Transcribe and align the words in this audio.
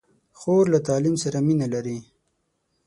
خور 0.39 0.63
له 0.73 0.79
تعلیم 0.87 1.15
سره 1.23 1.37
مینه 1.47 1.67
لري. 1.73 1.99